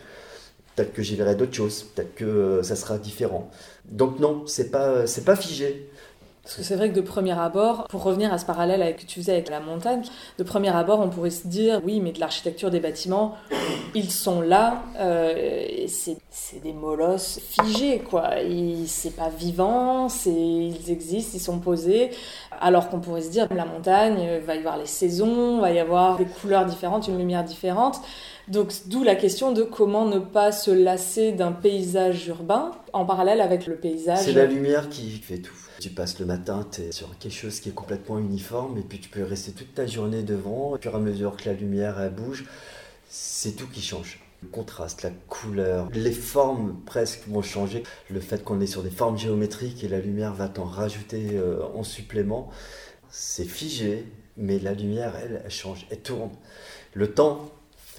[0.76, 3.50] Peut-être que j'y verrai d'autres choses, peut-être que euh, ça sera différent.
[3.86, 5.90] Donc non, c'est pas, c'est pas figé.
[6.50, 9.06] Parce que c'est vrai que de premier abord, pour revenir à ce parallèle avec, que
[9.06, 10.02] tu faisais avec la montagne,
[10.40, 13.36] de premier abord, on pourrait se dire, oui, mais de l'architecture des bâtiments,
[13.94, 18.32] ils sont là, euh, c'est des molosses figés, quoi.
[18.88, 22.10] C'est pas vivant, ils existent, ils sont posés.
[22.60, 25.72] Alors qu'on pourrait se dire, la montagne, il va y avoir les saisons, il va
[25.72, 28.02] y avoir des couleurs différentes, une lumière différente.
[28.50, 33.42] Donc d'où la question de comment ne pas se lasser d'un paysage urbain en parallèle
[33.42, 34.20] avec le paysage.
[34.20, 35.54] C'est la lumière qui fait tout.
[35.80, 39.00] Tu passes le matin, tu es sur quelque chose qui est complètement uniforme et puis
[39.00, 40.72] tu peux rester toute ta journée devant.
[40.72, 42.46] Au fur et à mesure que la lumière bouge,
[43.08, 44.20] c'est tout qui change.
[44.42, 47.84] Le contraste, la couleur, les formes presque vont changer.
[48.10, 51.62] Le fait qu'on est sur des formes géométriques et la lumière va t'en rajouter euh,
[51.76, 52.50] en supplément,
[53.10, 54.06] c'est figé,
[54.38, 56.32] mais la lumière, elle, elle change, elle tourne.
[56.94, 57.52] Le temps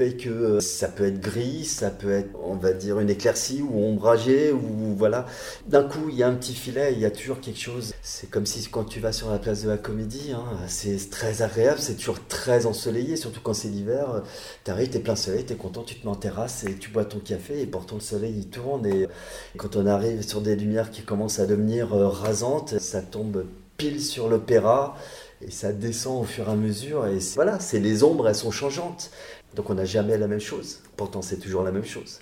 [0.09, 3.85] que euh, ça peut être gris, ça peut être, on va dire, une éclaircie ou
[3.85, 5.27] ombragé, ou voilà.
[5.67, 7.93] D'un coup, il y a un petit filet, il y a toujours quelque chose.
[8.03, 11.43] C'est comme si quand tu vas sur la place de la comédie, hein, c'est très
[11.43, 14.23] agréable, c'est toujours très ensoleillé, surtout quand c'est l'hiver.
[14.65, 16.91] Tu arrives, es plein soleil, tu es content, tu te mets en terrasse et tu
[16.91, 18.87] bois ton café, et pourtant le soleil il tourne.
[18.87, 19.09] Et
[19.57, 24.03] quand on arrive sur des lumières qui commencent à devenir euh, rasantes, ça tombe pile
[24.03, 24.97] sur l'opéra
[25.43, 27.07] et ça descend au fur et à mesure.
[27.07, 29.11] Et voilà, c'est les ombres, elles sont changeantes.
[29.55, 30.81] Donc on n'a jamais la même chose.
[30.97, 32.21] Pourtant, c'est toujours la même chose.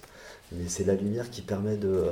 [0.53, 2.05] Mais c'est la lumière qui permet de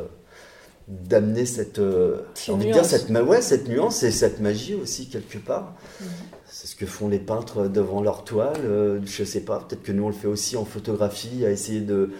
[0.88, 2.22] d'amener cette, euh,
[2.60, 5.74] dire cette, ouais, cette nuance et cette magie aussi quelque part.
[6.00, 6.06] Mhm.
[6.46, 8.60] C'est ce que font les peintres devant leur toile.
[8.64, 11.80] Euh, je sais pas, peut-être que nous on le fait aussi en photographie, à essayer
[11.80, 12.12] de,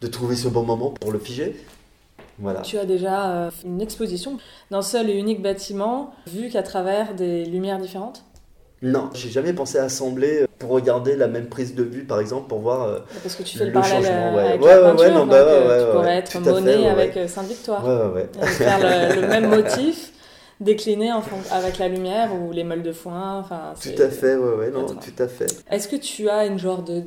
[0.00, 1.56] de trouver ce bon moment pour le figer.
[2.40, 2.62] Voilà.
[2.62, 4.38] Tu as déjà euh, une exposition
[4.72, 8.24] d'un seul et unique bâtiment, vu qu'à travers des lumières différentes?
[8.82, 12.48] Non, j'ai jamais pensé à assembler pour regarder la même prise de vue, par exemple,
[12.48, 14.68] pour voir euh, Parce que tu fais le, parallèle avec ouais.
[14.68, 17.82] la peinture, non, bah, euh, tu pourrais être Monet avec euh, Sainte-Victoire.
[18.42, 20.12] faire le, même motif
[20.60, 23.38] décliné en avec la lumière ou les meules de foin.
[23.38, 25.46] Enfin, tout à fait, ouais, ouais, non, tout à fait.
[25.70, 27.04] Est-ce que tu as une genre de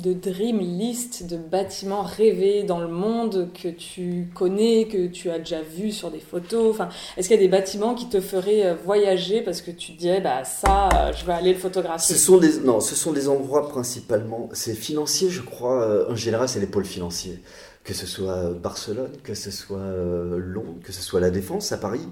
[0.00, 5.38] de dream list de bâtiments rêvés dans le monde que tu connais, que tu as
[5.38, 8.66] déjà vu sur des photos enfin, Est-ce qu'il y a des bâtiments qui te feraient
[8.66, 12.14] euh, voyager parce que tu te dirais, bah, ça, euh, je vais aller le photographier?
[12.14, 16.16] Ce sont des, Non, ce sont des endroits principalement, c'est financier, je crois, euh, en
[16.16, 17.38] général, c'est les pôles financiers.
[17.82, 19.90] Que ce soit Barcelone, que ce soit
[20.36, 22.06] Londres, que ce soit La Défense à Paris.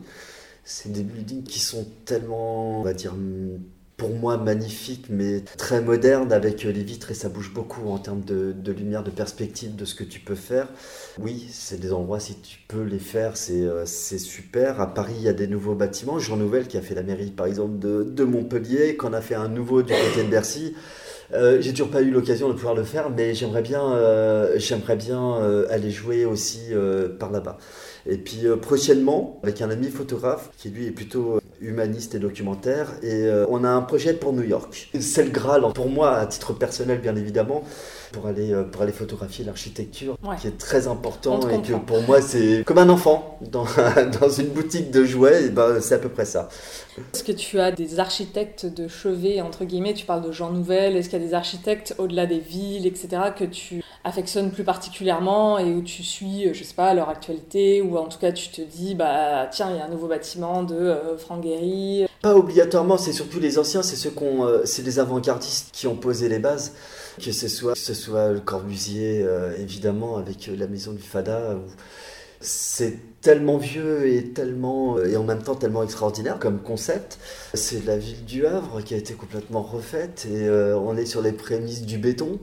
[0.64, 3.14] C'est des buildings qui sont tellement, on va dire,
[3.98, 8.22] pour moi magnifique, mais très moderne avec les vitres et ça bouge beaucoup en termes
[8.22, 10.68] de, lumière, de perspective, de ce que tu peux faire.
[11.18, 14.80] Oui, c'est des endroits, si tu peux les faire, c'est euh, super.
[14.80, 16.20] À Paris, il y a des nouveaux bâtiments.
[16.20, 19.48] Jean Nouvel qui a fait la mairie, par exemple, de, Montpellier, qu'on a fait un
[19.48, 20.76] nouveau du côté de Bercy.
[21.32, 24.96] Euh, j'ai toujours pas eu l'occasion de pouvoir le faire, mais j'aimerais bien, euh, j'aimerais
[24.96, 26.70] bien aller jouer aussi
[27.18, 27.58] par là-bas.
[28.06, 32.92] Et puis prochainement, avec un ami photographe qui lui est plutôt humaniste et documentaire.
[33.02, 34.90] Et euh, on a un projet pour New York.
[35.00, 37.62] C'est le Graal, pour moi, à titre personnel, bien évidemment,
[38.12, 42.20] pour aller, euh, pour aller photographier l'architecture, qui est très important et que pour moi,
[42.20, 43.66] c'est comme un enfant dans,
[44.20, 46.48] dans une boutique de jouets, ben, c'est à peu près ça.
[47.14, 50.96] Est-ce que tu as des architectes de chevet, entre guillemets, tu parles de Jean Nouvel,
[50.96, 55.58] est-ce qu'il y a des architectes au-delà des villes, etc., que tu affectionnes plus particulièrement
[55.58, 58.62] et où tu suis, je sais pas, leur actualité, ou en tout cas tu te
[58.62, 61.46] dis, bah tiens, il y a un nouveau bâtiment de euh, Franck.
[62.22, 65.94] Pas obligatoirement, c'est surtout les anciens, c'est ceux qu'on, euh, c'est les avant-gardistes qui ont
[65.94, 66.74] posé les bases.
[67.22, 71.56] Que ce soit, que ce soit le Corbusier, euh, évidemment, avec la maison du Fada,
[72.40, 77.18] c'est tellement vieux et tellement et en même temps tellement extraordinaire comme concept.
[77.54, 81.32] C'est la ville du Havre qui a été complètement refaite et on est sur les
[81.32, 82.38] prémices du béton.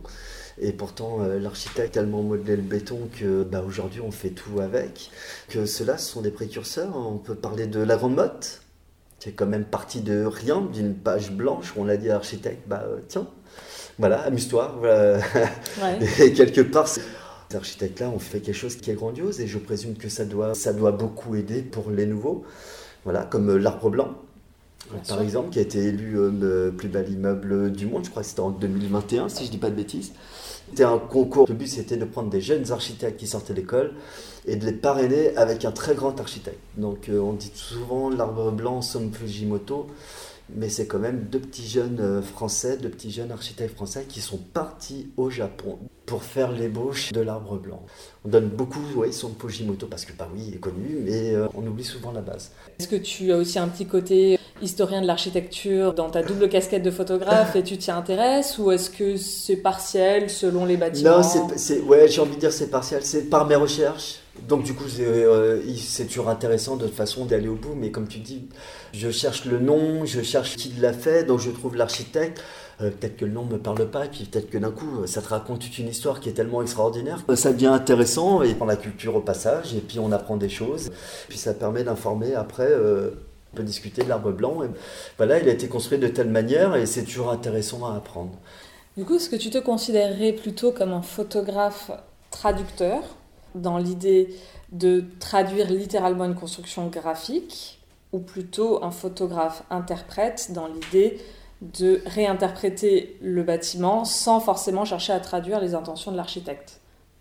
[0.62, 4.62] Et pourtant, euh, l'architecte a tellement modelé le béton que bah, aujourd'hui on fait tout
[4.62, 5.12] avec.
[5.50, 6.96] Que ceux-là sont des précurseurs.
[6.96, 8.62] On peut parler de la Grande Motte,
[9.20, 12.14] qui est quand même partie de rien, d'une page blanche où on a dit à
[12.14, 13.28] l'architecte bah euh, tiens,
[14.00, 14.82] voilà, amuse-toi.
[16.20, 17.02] et quelque part, ces
[17.54, 20.72] architectes-là ont fait quelque chose qui est grandiose et je présume que ça doit, ça
[20.72, 22.46] doit beaucoup aider pour les nouveaux.
[23.04, 24.16] Voilà, comme euh, l'Arbre Blanc,
[25.08, 28.28] par exemple, qui a été élu le plus bel immeuble du monde, je crois que
[28.30, 30.14] c'était en 2021, si je ne dis pas de bêtises.
[30.70, 31.48] C'était un concours.
[31.48, 33.94] Le but, c'était de prendre des jeunes architectes qui sortaient de l'école
[34.46, 36.60] et de les parrainer avec un très grand architecte.
[36.78, 39.88] Donc, euh, on dit souvent l'arbre blanc, Son Fujimoto,
[40.54, 44.22] mais c'est quand même deux petits jeunes euh, français, deux petits jeunes architectes français qui
[44.22, 47.84] sont partis au Japon pour faire l'ébauche de l'arbre blanc.
[48.24, 51.48] On donne beaucoup, oui, Son Fujimoto parce que, bah oui, il est connu, mais euh,
[51.56, 52.52] on oublie souvent la base.
[52.80, 56.84] Est-ce que tu as aussi un petit côté historien de l'architecture dans ta double casquette
[56.84, 61.22] de photographe et tu t'y intéresses ou est-ce que c'est partiel selon les bâtiments?
[61.22, 64.20] Non, c'est, ouais, j'ai envie de dire c'est partiel, c'est par mes recherches.
[64.48, 68.20] Donc du coup, euh, c'est, toujours intéressant de façon d'aller au bout, mais comme tu
[68.20, 68.48] dis,
[68.94, 72.44] je cherche le nom, je cherche qui l'a fait, donc je trouve l'architecte.
[72.82, 75.22] Euh, peut-être que le nom ne me parle pas, puis peut-être que d'un coup, ça
[75.22, 77.24] te raconte toute une histoire qui est tellement extraordinaire.
[77.36, 80.92] Ça devient intéressant, et on la culture au passage, et puis on apprend des choses,
[81.30, 83.12] puis ça permet d'informer après euh,
[83.56, 84.64] peut discuter de l'arbre blanc.
[84.64, 84.68] Et
[85.18, 88.38] voilà, il a été construit de telle manière et c'est toujours intéressant à apprendre.
[88.98, 91.90] Du coup, est-ce que tu te considérerais plutôt comme un photographe
[92.30, 93.02] traducteur,
[93.56, 94.36] dans l'idée
[94.72, 97.80] de traduire littéralement une construction graphique,
[98.12, 101.20] ou plutôt un photographe interprète, dans l'idée
[101.62, 106.80] de réinterpréter le bâtiment sans forcément chercher à traduire les intentions de l'architecte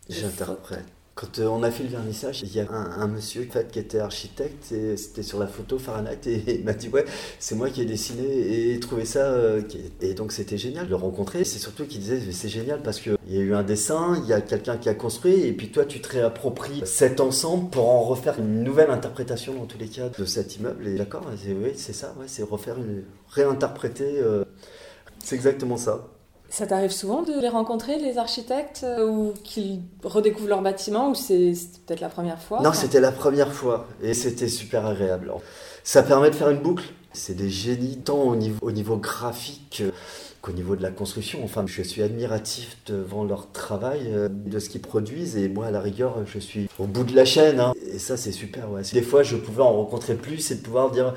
[0.09, 0.85] J'interprète.
[1.25, 4.73] Quand euh, on a fait le vernissage, il y a un, monsieur qui était architecte,
[4.73, 7.05] et c'était sur la photo Fahrenheit, et il m'a dit Ouais,
[7.39, 9.21] c'est moi qui ai dessiné et trouvé ça.
[9.21, 9.63] Euh,
[10.03, 11.45] et donc c'était génial de le rencontrer.
[11.45, 14.35] C'est surtout qu'il disait C'est génial parce qu'il y a eu un dessin, il y
[14.35, 18.03] a quelqu'un qui a construit, et puis toi tu te réappropries cet ensemble pour en
[18.03, 20.87] refaire une nouvelle interprétation dans tous les cas de cet immeuble.
[20.87, 23.05] Et d'accord, oui, c'est ça, ouais, c'est refaire une.
[23.31, 24.19] réinterpréter.
[24.19, 24.45] Euh,
[25.21, 26.07] c'est exactement ça.
[26.49, 31.15] Ça t'arrive souvent de les rencontrer, les architectes, euh, ou qu'ils redécouvrent leur bâtiment, ou
[31.15, 31.53] c'est
[31.87, 32.61] peut-être la première fois?
[32.63, 35.33] Non, c'était la première fois, et c'était super agréable.
[35.83, 36.85] Ça permet de faire une boucle.
[37.13, 39.83] C'est des génies tant au niveau, au niveau graphique
[40.43, 41.41] qu'au niveau de la construction.
[41.45, 45.71] Enfin, je suis admiratif devant leur travail, euh, de ce qu'ils produisent, et moi, à
[45.73, 47.59] la rigueur, je suis au bout de la chaîne.
[47.59, 47.73] hein.
[47.93, 48.69] Et ça, c'est super.
[48.93, 51.15] Des fois, je pouvais en rencontrer plus et de pouvoir dire.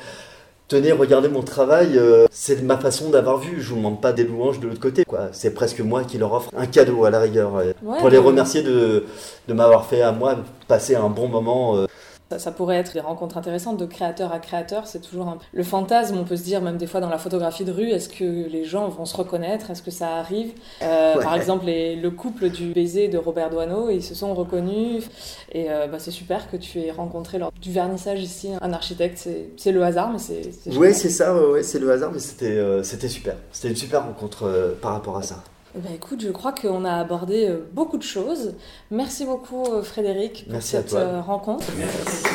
[0.68, 3.62] Tenez, regardez mon travail, euh, c'est ma façon d'avoir vu.
[3.62, 5.06] Je vous demande pas des louanges de l'autre côté.
[5.06, 5.30] quoi.
[5.32, 7.56] C'est presque moi qui leur offre un cadeau à la rigueur.
[7.56, 9.06] euh, Ouais, pour les remercier de,
[9.48, 10.36] de m'avoir fait à moi
[10.68, 11.78] passer un bon moment.
[11.78, 11.86] euh,
[12.30, 14.86] Ça, ça pourrait être des rencontres intéressantes de créateur à créateur.
[14.86, 15.38] C'est toujours un...
[15.54, 16.18] le fantasme.
[16.20, 18.66] On peut se dire même des fois dans la photographie de rue, est-ce que les
[18.66, 21.24] gens vont se reconnaître Est-ce que ça arrive Euh, Ouais.
[21.24, 25.06] Par exemple, les- le couple du baiser de Robert Doisneau, ils se sont reconnus.
[25.54, 29.28] Et euh, bah, c'est super que tu aies rencontré lors du vernissage ici un architecte.
[29.56, 30.52] C'est le hasard, mais c'est.
[30.52, 30.94] c'est Ouais, génial.
[30.96, 33.36] c'est ça, ouais, c'est le hasard, mais c'était euh, c'était super.
[33.54, 35.44] C'était une super rencontre par rapport à ça.
[35.78, 38.56] Eh ben, écoute, je crois qu'on a abordé euh, beaucoup de choses.
[38.90, 41.66] Merci beaucoup euh, Frédéric pour Merci cette euh, rencontre.
[41.66, 41.72] Si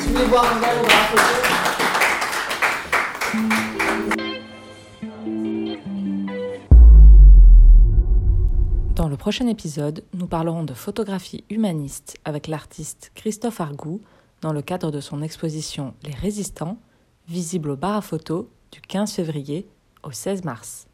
[0.07, 1.22] vous voulez voir mon verre au bar photo,
[8.94, 14.00] Dans le prochain épisode, nous parlerons de photographie humaniste avec l'artiste Christophe Argou
[14.40, 16.78] dans le cadre de son exposition Les Résistants,
[17.26, 19.66] visible au bar à photo du 15 février
[20.05, 20.87] au 16 mars.